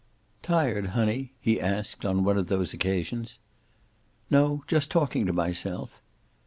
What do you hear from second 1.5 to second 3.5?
asked, on one of those occasions.